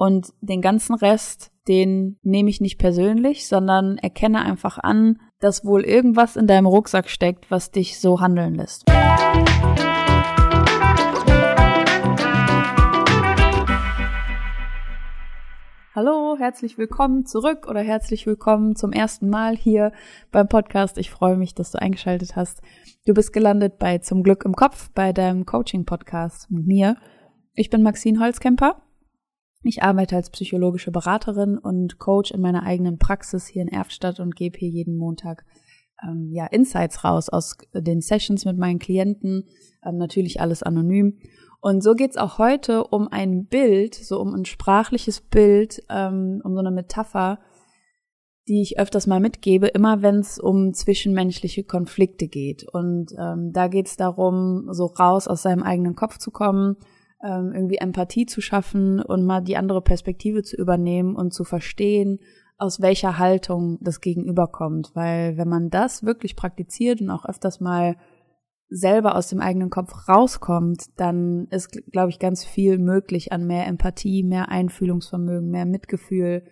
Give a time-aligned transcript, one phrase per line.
[0.00, 5.84] Und den ganzen Rest, den nehme ich nicht persönlich, sondern erkenne einfach an, dass wohl
[5.84, 8.84] irgendwas in deinem Rucksack steckt, was dich so handeln lässt.
[15.96, 19.90] Hallo, herzlich willkommen zurück oder herzlich willkommen zum ersten Mal hier
[20.30, 20.96] beim Podcast.
[20.98, 22.62] Ich freue mich, dass du eingeschaltet hast.
[23.04, 26.96] Du bist gelandet bei Zum Glück im Kopf, bei deinem Coaching-Podcast mit mir.
[27.54, 28.80] Ich bin Maxine Holzkemper
[29.62, 34.36] ich arbeite als psychologische Beraterin und Coach in meiner eigenen Praxis hier in Erftstadt und
[34.36, 35.44] gebe hier jeden Montag
[36.02, 39.44] ähm, ja Insights raus aus den Sessions mit meinen Klienten,
[39.84, 41.18] ähm, natürlich alles anonym.
[41.60, 46.54] Und so geht's auch heute um ein Bild, so um ein sprachliches Bild, ähm, um
[46.54, 47.40] so eine Metapher,
[48.46, 52.64] die ich öfters mal mitgebe, immer wenn es um zwischenmenschliche Konflikte geht.
[52.72, 56.76] Und ähm, da geht's darum, so raus aus seinem eigenen Kopf zu kommen
[57.22, 62.20] ähm, irgendwie Empathie zu schaffen und mal die andere Perspektive zu übernehmen und zu verstehen,
[62.56, 64.94] aus welcher Haltung das Gegenüber kommt.
[64.94, 67.96] Weil wenn man das wirklich praktiziert und auch öfters mal
[68.68, 73.66] selber aus dem eigenen Kopf rauskommt, dann ist, glaube ich, ganz viel möglich an mehr
[73.66, 76.44] Empathie, mehr Einfühlungsvermögen, mehr Mitgefühl,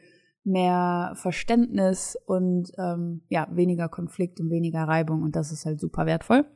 [0.43, 5.23] mehr Verständnis und ähm, ja, weniger Konflikt und weniger Reibung.
[5.23, 6.47] Und das ist halt super wertvoll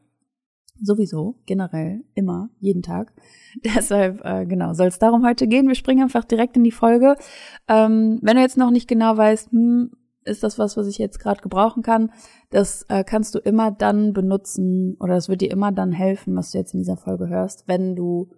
[0.82, 3.12] sowieso, generell, immer, jeden Tag.
[3.64, 5.68] Deshalb, äh, genau, soll es darum heute gehen.
[5.68, 7.16] Wir springen einfach direkt in die Folge.
[7.68, 9.90] Ähm, wenn du jetzt noch nicht genau weißt, hm,
[10.24, 12.12] ist das was, was ich jetzt gerade gebrauchen kann,
[12.50, 16.50] das äh, kannst du immer dann benutzen oder das wird dir immer dann helfen, was
[16.50, 18.30] du jetzt in dieser Folge hörst, wenn du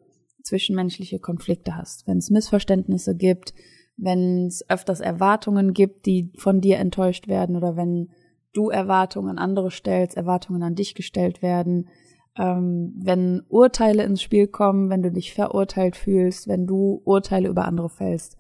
[0.45, 3.53] zwischenmenschliche Konflikte hast, wenn es Missverständnisse gibt,
[3.97, 8.11] wenn es öfters Erwartungen gibt, die von dir enttäuscht werden oder wenn
[8.53, 11.89] du Erwartungen an andere stellst, Erwartungen an dich gestellt werden,
[12.36, 17.66] ähm, wenn Urteile ins Spiel kommen, wenn du dich verurteilt fühlst, wenn du Urteile über
[17.66, 18.36] andere fällst.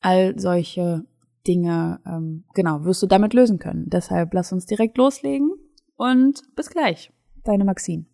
[0.00, 1.04] All solche
[1.46, 3.88] Dinge, ähm, genau, wirst du damit lösen können.
[3.88, 5.52] Deshalb lass uns direkt loslegen
[5.96, 7.12] und bis gleich.
[7.44, 8.04] Deine Maxine.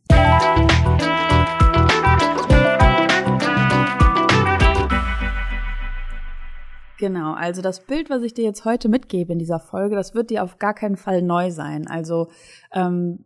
[6.99, 10.31] Genau, also das Bild, was ich dir jetzt heute mitgebe in dieser Folge, das wird
[10.31, 11.87] dir auf gar keinen Fall neu sein.
[11.87, 12.29] Also
[12.73, 13.21] ähm,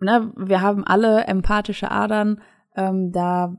[0.00, 2.40] ne, wir haben alle empathische Adern,
[2.74, 3.56] ähm, da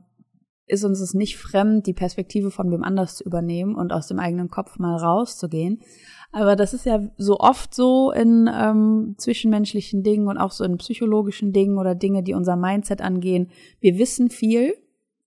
[0.66, 4.18] ist uns es nicht fremd, die Perspektive von wem anders zu übernehmen und aus dem
[4.18, 5.80] eigenen Kopf mal rauszugehen.
[6.30, 10.76] Aber das ist ja so oft so in ähm, zwischenmenschlichen Dingen und auch so in
[10.76, 13.50] psychologischen Dingen oder Dinge, die unser Mindset angehen.
[13.80, 14.74] Wir wissen viel,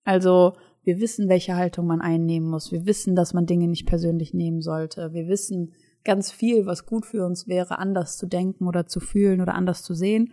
[0.03, 2.71] also wir wissen, welche Haltung man einnehmen muss.
[2.71, 5.13] Wir wissen, dass man Dinge nicht persönlich nehmen sollte.
[5.13, 5.73] Wir wissen
[6.03, 9.83] ganz viel, was gut für uns wäre, anders zu denken oder zu fühlen oder anders
[9.83, 10.31] zu sehen.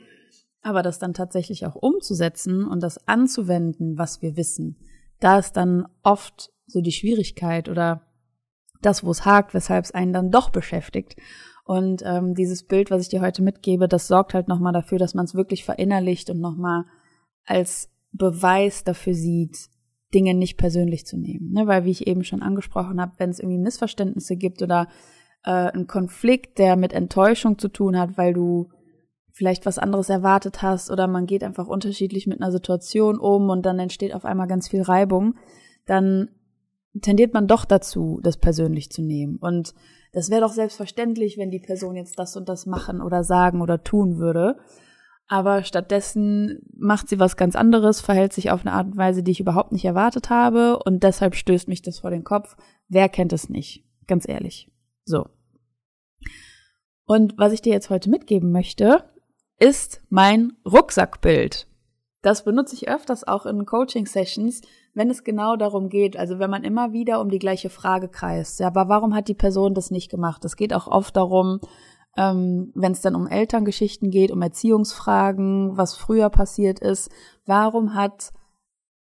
[0.63, 4.77] Aber das dann tatsächlich auch umzusetzen und das anzuwenden, was wir wissen,
[5.21, 8.03] da ist dann oft so die Schwierigkeit oder
[8.83, 11.17] das, wo es hakt, weshalb es einen dann doch beschäftigt.
[11.65, 15.15] Und ähm, dieses Bild, was ich dir heute mitgebe, das sorgt halt nochmal dafür, dass
[15.15, 16.85] man es wirklich verinnerlicht und nochmal
[17.45, 19.69] als Beweis dafür sieht,
[20.15, 21.53] Dinge nicht persönlich zu nehmen.
[21.53, 21.67] Ne?
[21.67, 24.89] Weil, wie ich eben schon angesprochen habe, wenn es irgendwie Missverständnisse gibt oder
[25.45, 28.71] äh, einen Konflikt, der mit Enttäuschung zu tun hat, weil du
[29.39, 33.65] vielleicht was anderes erwartet hast oder man geht einfach unterschiedlich mit einer Situation um und
[33.65, 35.37] dann entsteht auf einmal ganz viel Reibung,
[35.87, 36.29] dann
[37.01, 39.37] tendiert man doch dazu, das persönlich zu nehmen.
[39.37, 39.75] Und
[40.13, 43.85] das wäre doch selbstverständlich, wenn die Person jetzt das und das machen oder sagen oder
[43.85, 44.57] tun würde.
[45.29, 49.31] Aber stattdessen macht sie was ganz anderes, verhält sich auf eine Art und Weise, die
[49.31, 52.57] ich überhaupt nicht erwartet habe und deshalb stößt mich das vor den Kopf.
[52.89, 53.85] Wer kennt es nicht?
[54.09, 54.73] Ganz ehrlich.
[55.05, 55.27] So.
[57.05, 59.05] Und was ich dir jetzt heute mitgeben möchte,
[59.59, 61.67] ist mein Rucksackbild.
[62.23, 64.63] Das benutze ich öfters auch in Coaching-Sessions,
[64.95, 68.59] wenn es genau darum geht, also wenn man immer wieder um die gleiche Frage kreist.
[68.59, 70.45] Ja, aber warum hat die Person das nicht gemacht?
[70.45, 71.61] Es geht auch oft darum,
[72.17, 77.11] ähm, wenn es dann um Elterngeschichten geht, um Erziehungsfragen, was früher passiert ist.
[77.47, 78.33] Warum hat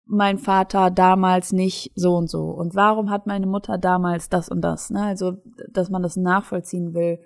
[0.06, 2.52] mein Vater damals nicht so und so?
[2.52, 4.92] Und warum hat meine Mutter damals das und das?
[4.92, 5.02] Ne?
[5.02, 5.38] Also,
[5.72, 7.20] dass man das nachvollziehen will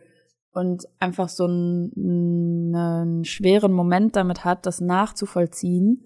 [0.53, 6.03] und einfach so einen, schweren Moment damit hat, das nachzuvollziehen,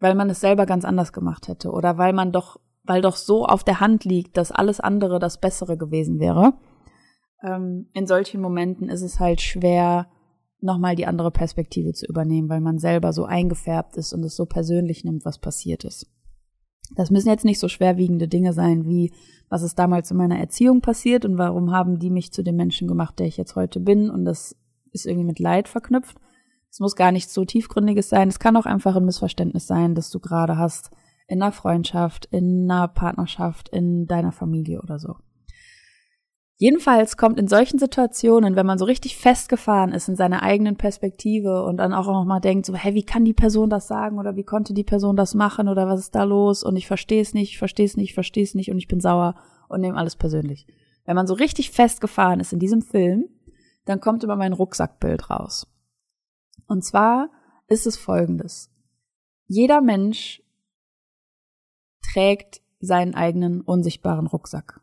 [0.00, 3.46] weil man es selber ganz anders gemacht hätte oder weil man doch, weil doch so
[3.46, 6.54] auf der Hand liegt, dass alles andere das Bessere gewesen wäre.
[7.42, 10.08] Ähm, in solchen Momenten ist es halt schwer,
[10.60, 14.46] nochmal die andere Perspektive zu übernehmen, weil man selber so eingefärbt ist und es so
[14.46, 16.10] persönlich nimmt, was passiert ist.
[16.94, 19.12] Das müssen jetzt nicht so schwerwiegende Dinge sein wie,
[19.48, 22.88] was ist damals in meiner Erziehung passiert und warum haben die mich zu dem Menschen
[22.88, 24.56] gemacht, der ich jetzt heute bin und das
[24.92, 26.16] ist irgendwie mit Leid verknüpft.
[26.70, 28.28] Es muss gar nichts so tiefgründiges sein.
[28.28, 30.90] Es kann auch einfach ein Missverständnis sein, das du gerade hast
[31.26, 35.16] in einer Freundschaft, in einer Partnerschaft, in deiner Familie oder so.
[36.58, 41.62] Jedenfalls kommt in solchen Situationen, wenn man so richtig festgefahren ist in seiner eigenen Perspektive
[41.64, 44.36] und dann auch noch mal denkt, so, hey, wie kann die Person das sagen oder
[44.36, 47.34] wie konnte die Person das machen oder was ist da los und ich verstehe es
[47.34, 49.34] nicht, ich verstehe es nicht, ich verstehe es nicht und ich bin sauer
[49.68, 50.66] und nehme alles persönlich.
[51.04, 53.28] Wenn man so richtig festgefahren ist in diesem Film,
[53.84, 55.66] dann kommt immer mein Rucksackbild raus.
[56.66, 57.28] Und zwar
[57.68, 58.70] ist es folgendes.
[59.46, 60.42] Jeder Mensch
[62.12, 64.80] trägt seinen eigenen unsichtbaren Rucksack.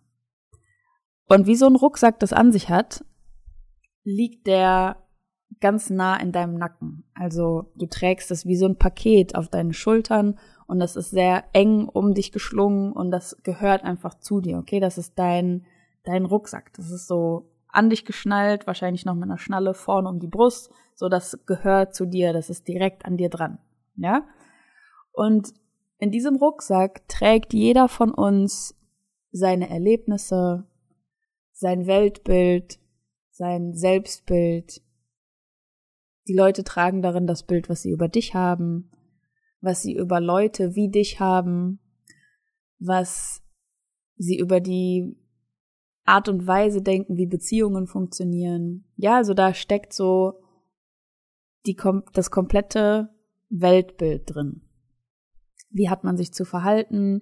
[1.27, 3.03] Und wie so ein Rucksack das an sich hat,
[4.03, 4.97] liegt der
[5.59, 7.05] ganz nah in deinem Nacken.
[7.13, 10.37] Also du trägst es wie so ein Paket auf deinen Schultern
[10.67, 14.79] und das ist sehr eng um dich geschlungen und das gehört einfach zu dir, okay?
[14.79, 15.65] Das ist dein,
[16.03, 16.73] dein Rucksack.
[16.73, 20.71] Das ist so an dich geschnallt, wahrscheinlich noch mit einer Schnalle vorne um die Brust.
[20.95, 23.57] So, das gehört zu dir, das ist direkt an dir dran.
[23.95, 24.25] Ja?
[25.11, 25.53] Und
[25.97, 28.75] in diesem Rucksack trägt jeder von uns
[29.31, 30.65] seine Erlebnisse,
[31.53, 32.79] sein Weltbild,
[33.31, 34.81] sein Selbstbild.
[36.27, 38.91] Die Leute tragen darin das Bild, was sie über dich haben,
[39.61, 41.79] was sie über Leute wie dich haben,
[42.79, 43.41] was
[44.17, 45.15] sie über die
[46.05, 48.85] Art und Weise denken, wie Beziehungen funktionieren.
[48.97, 50.41] Ja, also da steckt so
[51.65, 51.77] die,
[52.13, 53.09] das komplette
[53.49, 54.61] Weltbild drin.
[55.69, 57.21] Wie hat man sich zu verhalten?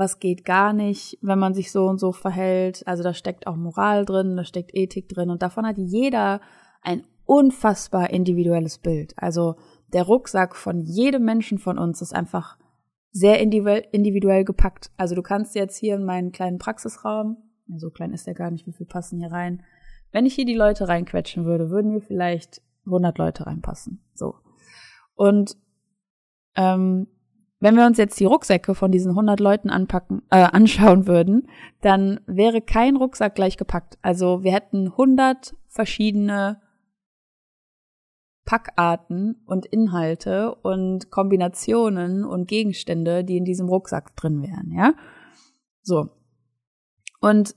[0.00, 2.86] Was geht gar nicht, wenn man sich so und so verhält?
[2.86, 6.40] Also da steckt auch Moral drin, da steckt Ethik drin und davon hat jeder
[6.80, 9.12] ein unfassbar individuelles Bild.
[9.18, 9.56] Also
[9.92, 12.56] der Rucksack von jedem Menschen von uns ist einfach
[13.12, 14.90] sehr individuell gepackt.
[14.96, 17.36] Also du kannst jetzt hier in meinen kleinen Praxisraum,
[17.76, 19.62] so klein ist der gar nicht, wie viel passen hier rein.
[20.12, 24.02] Wenn ich hier die Leute reinquetschen würde, würden hier vielleicht 100 Leute reinpassen.
[24.14, 24.36] So.
[25.14, 25.58] Und
[26.56, 27.06] ähm,
[27.60, 31.48] wenn wir uns jetzt die Rucksäcke von diesen 100 Leuten anpacken, äh, anschauen würden,
[31.82, 33.98] dann wäre kein Rucksack gleich gepackt.
[34.02, 36.60] Also wir hätten 100 verschiedene
[38.46, 44.94] Packarten und Inhalte und Kombinationen und Gegenstände, die in diesem Rucksack drin wären, ja?
[45.82, 46.08] So.
[47.20, 47.54] Und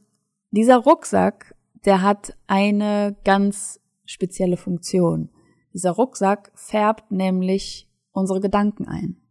[0.52, 1.56] dieser Rucksack,
[1.86, 5.30] der hat eine ganz spezielle Funktion.
[5.74, 9.23] Dieser Rucksack färbt nämlich unsere Gedanken ein.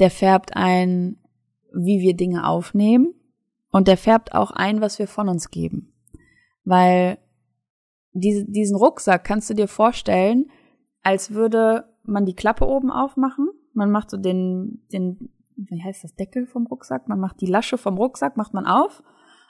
[0.00, 1.18] Der färbt ein,
[1.72, 3.14] wie wir Dinge aufnehmen
[3.70, 5.92] und der färbt auch ein, was wir von uns geben.
[6.64, 7.18] Weil
[8.12, 10.50] diese, diesen Rucksack kannst du dir vorstellen,
[11.02, 13.48] als würde man die Klappe oben aufmachen.
[13.72, 17.08] Man macht so den, den, wie heißt das, Deckel vom Rucksack?
[17.08, 19.02] Man macht die Lasche vom Rucksack, macht man auf.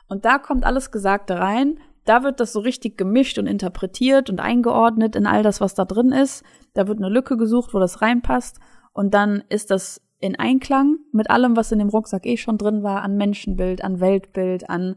[0.09, 1.79] Und da kommt alles Gesagte rein.
[2.05, 5.85] Da wird das so richtig gemischt und interpretiert und eingeordnet in all das, was da
[5.85, 6.45] drin ist.
[6.75, 8.59] Da wird eine Lücke gesucht, wo das reinpasst.
[8.93, 12.83] Und dann ist das in Einklang mit allem, was in dem Rucksack eh schon drin
[12.83, 14.97] war, an Menschenbild, an Weltbild, an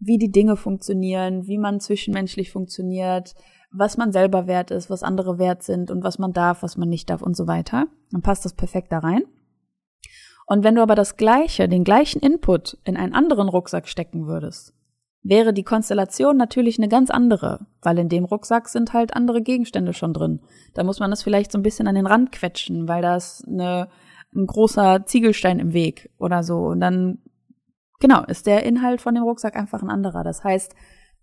[0.00, 3.34] wie die Dinge funktionieren, wie man zwischenmenschlich funktioniert,
[3.70, 6.88] was man selber wert ist, was andere wert sind und was man darf, was man
[6.88, 7.86] nicht darf und so weiter.
[8.10, 9.22] Dann passt das perfekt da rein.
[10.46, 14.74] Und wenn du aber das gleiche, den gleichen Input in einen anderen Rucksack stecken würdest,
[15.22, 19.92] wäre die Konstellation natürlich eine ganz andere, weil in dem Rucksack sind halt andere Gegenstände
[19.92, 20.40] schon drin.
[20.74, 23.46] Da muss man das vielleicht so ein bisschen an den Rand quetschen, weil da ist
[23.46, 23.88] eine,
[24.34, 26.66] ein großer Ziegelstein im Weg oder so.
[26.66, 27.18] Und dann,
[28.00, 30.24] genau, ist der Inhalt von dem Rucksack einfach ein anderer.
[30.24, 30.74] Das heißt,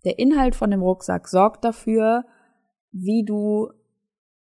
[0.04, 2.24] der Inhalt von dem Rucksack sorgt dafür,
[2.92, 3.70] wie du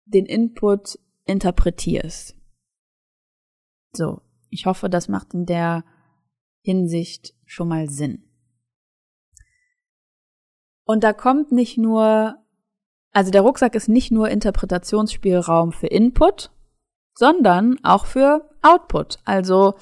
[0.04, 2.36] den Input interpretierst.
[3.92, 5.84] So, ich hoffe, das macht in der
[6.62, 8.24] Hinsicht schon mal Sinn.
[10.84, 12.36] Und da kommt nicht nur,
[13.12, 16.50] also der Rucksack ist nicht nur Interpretationsspielraum für Input,
[17.20, 19.18] sondern auch für Output.
[19.26, 19.74] Also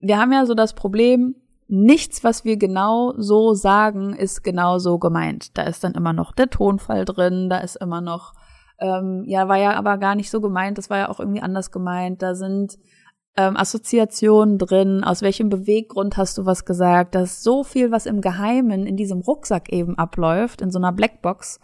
[0.00, 1.34] wir haben ja so das Problem,
[1.66, 5.56] nichts, was wir genau so sagen, ist genau so gemeint.
[5.56, 8.34] Da ist dann immer noch der Tonfall drin, da ist immer noch,
[8.80, 11.70] ähm, ja, war ja aber gar nicht so gemeint, das war ja auch irgendwie anders
[11.70, 12.20] gemeint.
[12.20, 12.78] Da sind
[13.38, 17.14] ähm, Assoziationen drin, aus welchem Beweggrund hast du was gesagt.
[17.14, 20.92] Da ist so viel, was im Geheimen in diesem Rucksack eben abläuft, in so einer
[20.92, 21.60] Blackbox.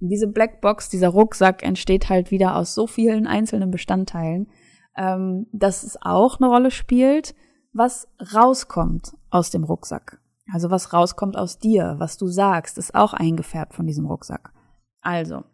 [0.00, 4.48] Diese Blackbox, dieser Rucksack entsteht halt wieder aus so vielen einzelnen Bestandteilen,
[4.96, 7.34] ähm, dass es auch eine Rolle spielt,
[7.72, 10.20] was rauskommt aus dem Rucksack.
[10.52, 14.52] Also was rauskommt aus dir, was du sagst, ist auch eingefärbt von diesem Rucksack.
[15.00, 15.44] Also,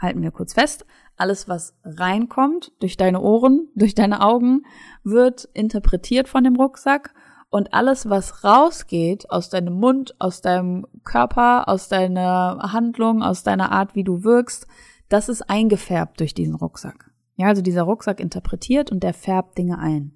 [0.00, 0.86] halten wir kurz fest,
[1.16, 4.62] alles, was reinkommt durch deine Ohren, durch deine Augen,
[5.04, 7.14] wird interpretiert von dem Rucksack
[7.50, 13.72] und alles, was rausgeht aus deinem Mund, aus deinem Körper, aus deiner Handlung, aus deiner
[13.72, 14.66] Art, wie du wirkst,
[15.08, 17.10] das ist eingefärbt durch diesen Rucksack.
[17.36, 20.12] Ja, also dieser Rucksack interpretiert und der färbt Dinge ein.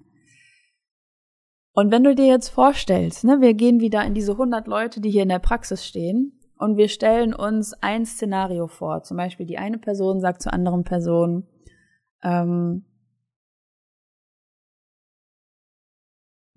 [1.73, 5.09] Und wenn du dir jetzt vorstellst, ne, wir gehen wieder in diese 100 Leute, die
[5.09, 9.03] hier in der Praxis stehen, und wir stellen uns ein Szenario vor.
[9.03, 11.47] Zum Beispiel die eine Person sagt zur anderen Person,
[12.23, 12.85] ähm,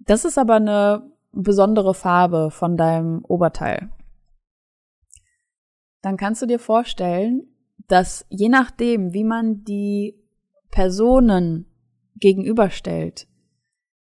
[0.07, 3.91] das ist aber eine besondere Farbe von deinem Oberteil.
[6.03, 7.49] Dann kannst du dir vorstellen,
[7.89, 10.19] dass je nachdem, wie man die
[10.71, 11.67] Personen
[12.17, 13.29] gegenüberstellt,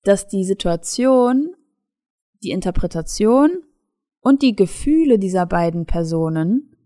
[0.04, 1.54] dass die Situation,
[2.42, 3.50] die Interpretation
[4.20, 6.76] und die Gefühle dieser beiden Personen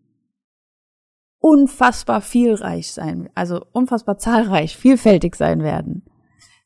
[1.39, 6.04] unfassbar vielreich sein, also unfassbar zahlreich, vielfältig sein werden.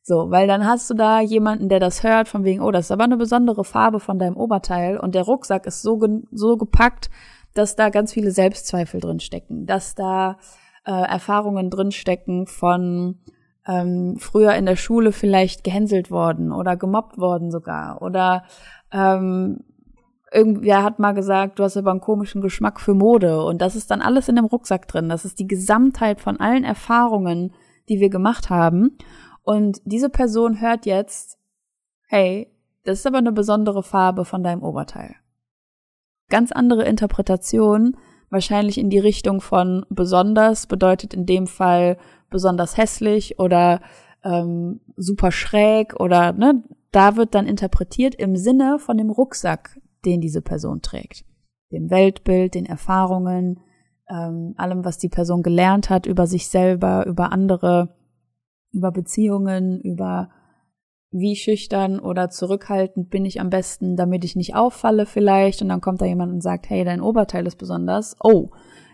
[0.08, 2.92] So, weil dann hast du da jemanden, der das hört, von wegen, oh, das ist
[2.92, 6.00] aber eine besondere Farbe von deinem Oberteil und der Rucksack ist so,
[6.32, 7.10] so gepackt,
[7.52, 10.38] dass da ganz viele Selbstzweifel drin stecken, dass da
[10.86, 13.18] äh, Erfahrungen drin stecken von
[13.66, 18.44] ähm, früher in der Schule vielleicht gehänselt worden oder gemobbt worden sogar oder
[18.90, 19.58] ähm,
[20.32, 23.90] irgendwer hat mal gesagt, du hast aber einen komischen Geschmack für Mode und das ist
[23.90, 25.10] dann alles in dem Rucksack drin.
[25.10, 27.52] Das ist die Gesamtheit von allen Erfahrungen,
[27.90, 28.96] die wir gemacht haben.
[29.48, 31.38] Und diese Person hört jetzt,
[32.06, 32.52] hey,
[32.84, 35.14] das ist aber eine besondere Farbe von deinem Oberteil.
[36.28, 37.96] Ganz andere Interpretation,
[38.28, 41.96] wahrscheinlich in die Richtung von besonders bedeutet in dem Fall
[42.28, 43.80] besonders hässlich oder
[44.22, 50.20] ähm, super schräg oder ne, da wird dann interpretiert im Sinne von dem Rucksack, den
[50.20, 51.24] diese Person trägt.
[51.72, 53.60] Dem Weltbild, den Erfahrungen,
[54.10, 57.96] ähm, allem, was die Person gelernt hat über sich selber, über andere,
[58.72, 60.30] über Beziehungen, über
[61.10, 65.62] wie schüchtern oder zurückhaltend bin ich am besten, damit ich nicht auffalle vielleicht.
[65.62, 68.16] Und dann kommt da jemand und sagt, hey, dein Oberteil ist besonders.
[68.22, 68.50] Oh,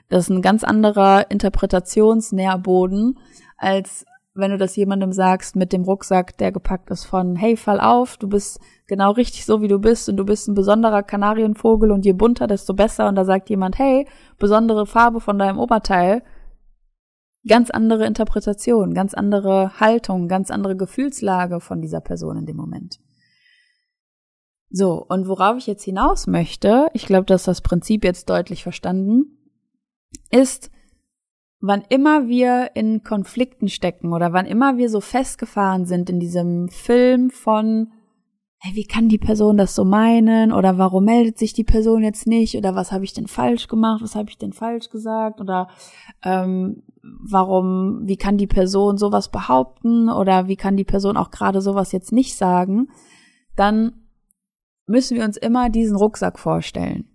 [0.08, 3.18] das ist ein ganz anderer Interpretationsnährboden,
[3.56, 4.04] als
[4.34, 8.16] wenn du das jemandem sagst mit dem Rucksack, der gepackt ist von, hey, fall auf,
[8.16, 12.04] du bist genau richtig so, wie du bist und du bist ein besonderer Kanarienvogel und
[12.04, 13.08] je bunter, desto besser.
[13.08, 14.06] Und da sagt jemand, hey,
[14.38, 16.22] besondere Farbe von deinem Oberteil.
[17.46, 23.00] Ganz andere Interpretation, ganz andere Haltung, ganz andere Gefühlslage von dieser Person in dem Moment.
[24.70, 29.38] So, und worauf ich jetzt hinaus möchte, ich glaube, dass das Prinzip jetzt deutlich verstanden,
[30.30, 30.70] ist,
[31.60, 36.68] wann immer wir in Konflikten stecken oder wann immer wir so festgefahren sind in diesem
[36.68, 37.92] Film von
[38.64, 40.50] hey, wie kann die Person das so meinen?
[40.50, 42.56] Oder warum meldet sich die Person jetzt nicht?
[42.56, 44.02] Oder was habe ich denn falsch gemacht?
[44.02, 45.42] Was habe ich denn falsch gesagt?
[45.42, 45.68] Oder
[46.24, 46.82] ähm,
[47.20, 50.08] warum, wie kann die Person sowas behaupten?
[50.08, 52.88] Oder wie kann die Person auch gerade sowas jetzt nicht sagen?
[53.56, 54.04] Dann
[54.86, 57.08] müssen wir uns immer diesen Rucksack vorstellen.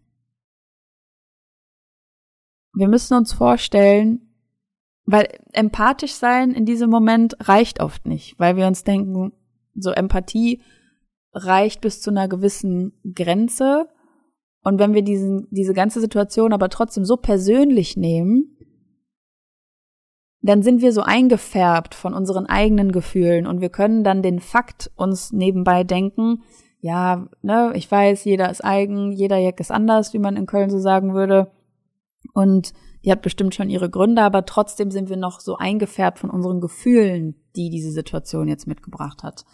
[2.73, 4.33] Wir müssen uns vorstellen,
[5.05, 9.33] weil empathisch sein in diesem Moment reicht oft nicht, weil wir uns denken,
[9.75, 10.61] so Empathie
[11.33, 13.87] reicht bis zu einer gewissen Grenze.
[14.63, 18.55] Und wenn wir diesen, diese ganze Situation aber trotzdem so persönlich nehmen,
[20.41, 24.91] dann sind wir so eingefärbt von unseren eigenen Gefühlen und wir können dann den Fakt
[24.95, 26.43] uns nebenbei denken,
[26.81, 30.69] ja, ne, ich weiß, jeder ist eigen, jeder Jack ist anders, wie man in Köln
[30.69, 31.51] so sagen würde.
[32.33, 36.29] Und die hat bestimmt schon ihre Gründe, aber trotzdem sind wir noch so eingefärbt von
[36.29, 39.45] unseren Gefühlen, die diese Situation jetzt mitgebracht hat.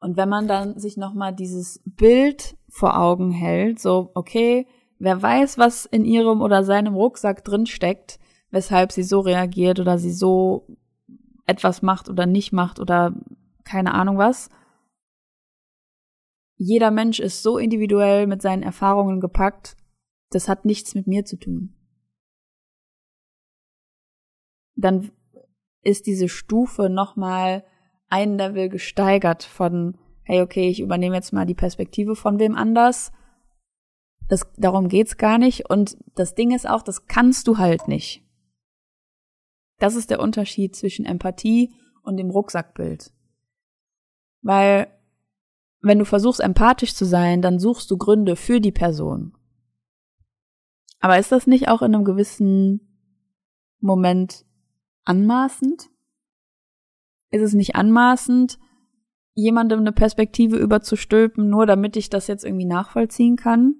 [0.00, 4.66] Und wenn man dann sich nochmal dieses Bild vor Augen hält, so, okay,
[4.98, 8.18] wer weiß, was in ihrem oder seinem Rucksack drin steckt,
[8.50, 10.66] weshalb sie so reagiert oder sie so
[11.46, 13.14] etwas macht oder nicht macht oder
[13.64, 14.48] keine Ahnung was.
[16.56, 19.76] Jeder Mensch ist so individuell mit seinen Erfahrungen gepackt,
[20.30, 21.74] das hat nichts mit mir zu tun.
[24.74, 25.10] Dann
[25.82, 27.64] ist diese Stufe nochmal
[28.08, 33.12] ein Level gesteigert von, hey, okay, ich übernehme jetzt mal die Perspektive von wem anders.
[34.28, 35.70] Das, darum geht's gar nicht.
[35.70, 38.25] Und das Ding ist auch, das kannst du halt nicht.
[39.78, 43.12] Das ist der Unterschied zwischen Empathie und dem Rucksackbild.
[44.42, 44.88] Weil,
[45.80, 49.36] wenn du versuchst, empathisch zu sein, dann suchst du Gründe für die Person.
[51.00, 52.80] Aber ist das nicht auch in einem gewissen
[53.80, 54.44] Moment
[55.04, 55.90] anmaßend?
[57.30, 58.58] ist es nicht anmaßend,
[59.34, 63.74] jemandem eine Perspektive überzustülpen, nur damit ich das jetzt irgendwie nachvollziehen kann?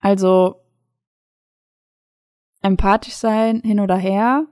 [0.00, 0.59] Also
[2.62, 4.46] empathisch sein hin oder her.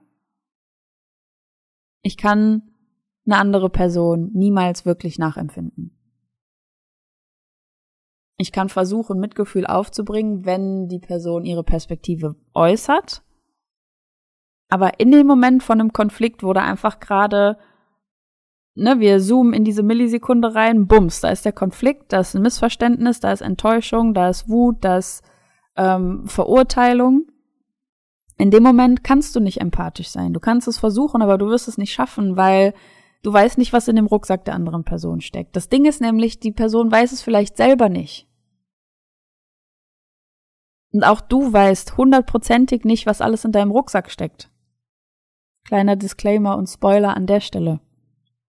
[2.02, 2.74] Ich kann
[3.26, 5.94] eine andere Person niemals wirklich nachempfinden.
[8.38, 13.22] Ich kann versuchen, Mitgefühl aufzubringen, wenn die Person ihre Perspektive äußert.
[14.68, 17.58] Aber in dem Moment von einem Konflikt, da einfach gerade
[18.78, 22.42] ne, wir zoomen in diese Millisekunde rein, bums, da ist der Konflikt, da ist ein
[22.42, 25.22] Missverständnis, da ist Enttäuschung, da ist Wut, da ist
[25.76, 27.26] ähm, Verurteilung.
[28.38, 30.32] In dem Moment kannst du nicht empathisch sein.
[30.32, 32.72] Du kannst es versuchen, aber du wirst es nicht schaffen, weil
[33.22, 35.56] du weißt nicht, was in dem Rucksack der anderen Person steckt.
[35.56, 38.28] Das Ding ist nämlich, die Person weiß es vielleicht selber nicht.
[40.92, 44.50] Und auch du weißt hundertprozentig nicht, was alles in deinem Rucksack steckt.
[45.64, 47.80] Kleiner Disclaimer und Spoiler an der Stelle.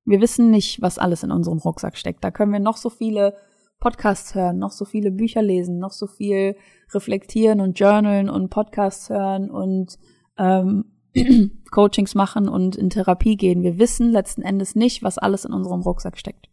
[0.04, 2.22] Wir wissen nicht, was alles in unserem Rucksack steckt.
[2.22, 3.36] Da können wir noch so viele
[3.80, 6.56] Podcasts hören, noch so viele Bücher lesen, noch so viel
[6.92, 9.98] reflektieren und journalen und Podcasts hören und
[10.36, 10.84] ähm,
[11.70, 13.62] Coachings machen und in Therapie gehen.
[13.62, 16.48] Wir wissen letzten Endes nicht, was alles in unserem Rucksack steckt.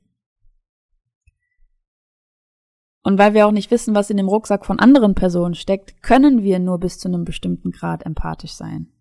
[3.01, 6.41] Und weil wir auch nicht wissen, was in dem Rucksack von anderen Personen steckt, können
[6.41, 8.91] wir nur bis zu einem bestimmten Grad empathisch sein.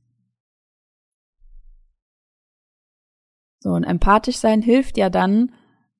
[3.61, 5.52] So, und empathisch sein hilft ja dann,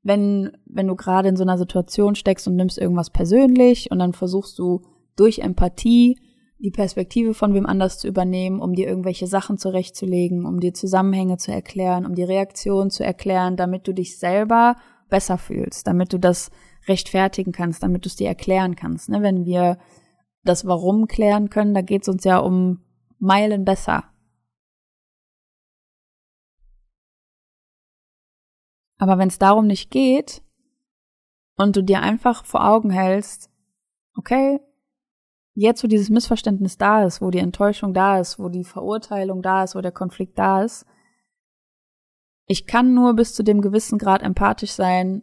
[0.05, 4.13] wenn, wenn du gerade in so einer Situation steckst und nimmst irgendwas persönlich und dann
[4.13, 4.83] versuchst du
[5.17, 6.19] durch Empathie
[6.59, 11.39] die Perspektive von wem anders zu übernehmen, um dir irgendwelche Sachen zurechtzulegen, um dir Zusammenhänge
[11.39, 14.77] zu erklären, um die Reaktion zu erklären, damit du dich selber
[15.09, 16.51] besser fühlst, damit du das
[16.87, 19.09] rechtfertigen kannst, damit du es dir erklären kannst.
[19.09, 19.23] Ne?
[19.23, 19.79] Wenn wir
[20.43, 22.81] das Warum klären können, da geht es uns ja um
[23.19, 24.05] Meilen besser.
[28.99, 30.43] Aber wenn es darum nicht geht
[31.57, 33.51] und du dir einfach vor Augen hältst,
[34.17, 34.61] okay,
[35.55, 39.65] jetzt wo dieses Missverständnis da ist, wo die Enttäuschung da ist, wo die Verurteilung da
[39.65, 40.87] ist, wo der Konflikt da ist,
[42.47, 45.23] ich kann nur bis zu dem gewissen Grad empathisch sein,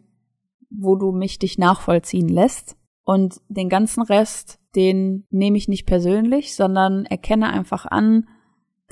[0.70, 2.76] wo du mich dich nachvollziehen lässt.
[3.04, 8.28] Und den ganzen Rest, den nehme ich nicht persönlich, sondern erkenne einfach an,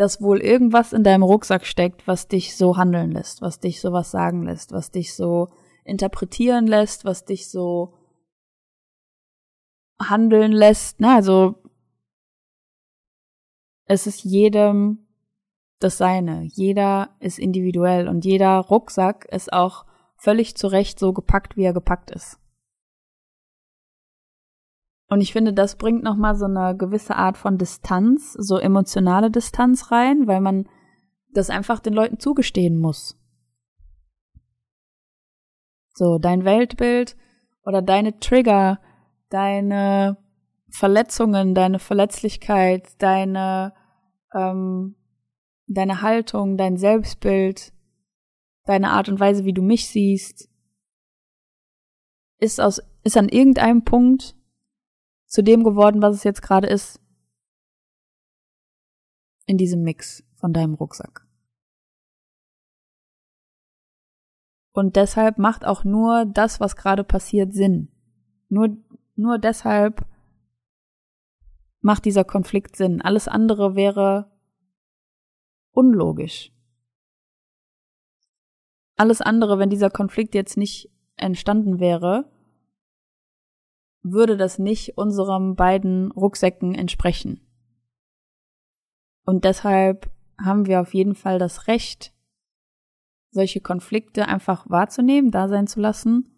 [0.01, 4.11] dass wohl irgendwas in deinem Rucksack steckt, was dich so handeln lässt, was dich sowas
[4.11, 5.49] sagen lässt, was dich so
[5.85, 7.93] interpretieren lässt, was dich so
[10.01, 11.01] handeln lässt.
[11.01, 11.57] Na, also
[13.85, 15.07] es ist jedem
[15.81, 16.45] das Seine.
[16.45, 19.85] Jeder ist individuell und jeder Rucksack ist auch
[20.17, 22.39] völlig zu Recht so gepackt, wie er gepackt ist.
[25.11, 29.91] Und ich finde, das bringt nochmal so eine gewisse Art von Distanz, so emotionale Distanz
[29.91, 30.69] rein, weil man
[31.33, 33.19] das einfach den Leuten zugestehen muss.
[35.95, 37.17] So, dein Weltbild
[37.65, 38.79] oder deine Trigger,
[39.31, 40.17] deine
[40.71, 43.75] Verletzungen, deine Verletzlichkeit, deine,
[44.33, 44.95] ähm,
[45.67, 47.73] deine Haltung, dein Selbstbild,
[48.65, 50.49] deine Art und Weise, wie du mich siehst,
[52.39, 54.37] ist aus, ist an irgendeinem Punkt
[55.31, 57.01] zu dem geworden, was es jetzt gerade ist.
[59.47, 61.27] In diesem Mix von deinem Rucksack.
[64.73, 67.89] Und deshalb macht auch nur das, was gerade passiert, Sinn.
[68.49, 68.77] Nur,
[69.15, 70.05] nur deshalb
[71.81, 73.01] macht dieser Konflikt Sinn.
[73.01, 74.31] Alles andere wäre
[75.73, 76.53] unlogisch.
[78.97, 82.31] Alles andere, wenn dieser Konflikt jetzt nicht entstanden wäre,
[84.03, 87.41] würde das nicht unserem beiden Rucksäcken entsprechen.
[89.25, 90.11] Und deshalb
[90.43, 92.13] haben wir auf jeden Fall das Recht,
[93.31, 96.31] solche Konflikte einfach wahrzunehmen, da sein zu lassen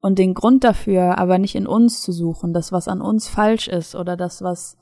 [0.00, 3.68] und den Grund dafür aber nicht in uns zu suchen, das, was an uns falsch
[3.68, 4.76] ist oder das, was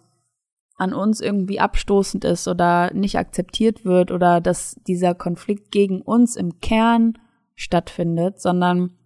[0.77, 6.37] an uns irgendwie abstoßend ist oder nicht akzeptiert wird oder dass dieser Konflikt gegen uns
[6.37, 7.19] im Kern
[7.55, 8.97] stattfindet, sondern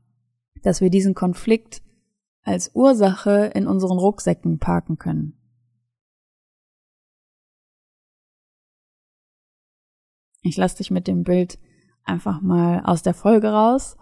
[0.63, 1.83] dass wir diesen Konflikt
[2.47, 5.35] als Ursache in unseren Rucksäcken parken können.
[10.43, 11.59] Ich lasse dich mit dem Bild
[12.05, 13.97] einfach mal aus der Folge raus.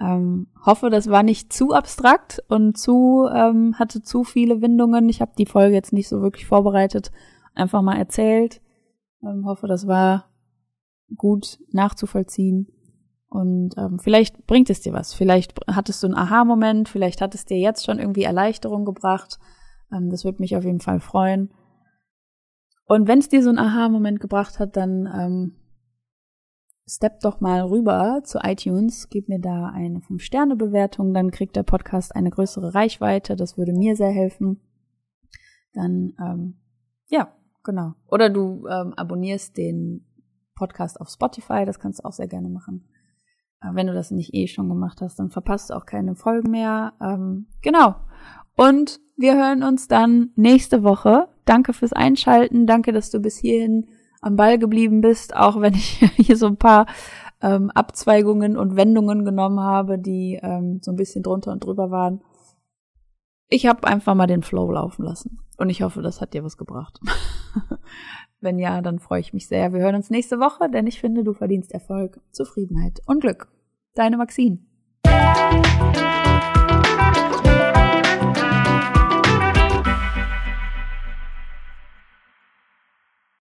[0.00, 5.10] Ähm, hoffe, das war nicht zu abstrakt und zu ähm, hatte zu viele Windungen.
[5.10, 7.12] Ich habe die Folge jetzt nicht so wirklich vorbereitet,
[7.54, 8.62] einfach mal erzählt.
[9.22, 10.30] Ähm, hoffe, das war
[11.14, 12.68] gut nachzuvollziehen.
[13.30, 15.14] Und ähm, vielleicht bringt es dir was.
[15.14, 19.38] Vielleicht hattest du einen Aha-Moment, vielleicht hat es dir jetzt schon irgendwie Erleichterung gebracht.
[19.92, 21.50] Ähm, das würde mich auf jeden Fall freuen.
[22.86, 25.54] Und wenn es dir so einen Aha-Moment gebracht hat, dann ähm,
[26.88, 32.16] step doch mal rüber zu iTunes, gib mir da eine 5-Sterne-Bewertung, dann kriegt der Podcast
[32.16, 34.60] eine größere Reichweite, das würde mir sehr helfen.
[35.72, 36.54] Dann, ähm,
[37.06, 37.94] ja, genau.
[38.08, 40.04] Oder du ähm, abonnierst den
[40.56, 42.88] Podcast auf Spotify, das kannst du auch sehr gerne machen.
[43.62, 46.94] Wenn du das nicht eh schon gemacht hast, dann verpasst du auch keine Folgen mehr.
[47.00, 47.96] Ähm, genau.
[48.56, 51.28] Und wir hören uns dann nächste Woche.
[51.44, 52.66] Danke fürs Einschalten.
[52.66, 53.86] Danke, dass du bis hierhin
[54.22, 56.86] am Ball geblieben bist, auch wenn ich hier so ein paar
[57.42, 62.22] ähm, Abzweigungen und Wendungen genommen habe, die ähm, so ein bisschen drunter und drüber waren.
[63.48, 65.40] Ich habe einfach mal den Flow laufen lassen.
[65.58, 67.00] Und ich hoffe, das hat dir was gebracht.
[68.40, 69.72] Wenn ja, dann freue ich mich sehr.
[69.72, 73.48] Wir hören uns nächste Woche, denn ich finde, du verdienst Erfolg, Zufriedenheit und Glück.
[73.94, 74.58] Deine Maxine.